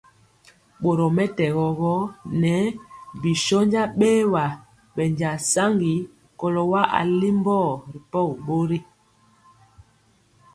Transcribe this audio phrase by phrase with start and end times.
[0.81, 1.93] Borɔ mɛtɛgɔ gɔ,
[2.39, 2.61] ŋɛɛ
[3.21, 4.43] bi shónja bɛɛwa
[4.95, 5.93] bɛnja saŋgi
[6.39, 7.57] kɔlo wa alimbɔ
[7.93, 8.79] ripɔgi bori.